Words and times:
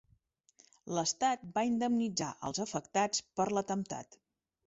L'estat 0.99 1.43
va 1.57 1.65
indemnitzar 1.71 2.31
els 2.49 2.63
afectats 2.65 3.23
per 3.41 3.49
l'atemptat. 3.57 4.19